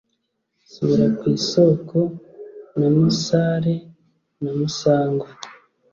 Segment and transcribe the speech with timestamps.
[0.71, 2.05] subira ku isoko'
[2.77, 3.75] na 'musare
[4.41, 5.27] na musangwa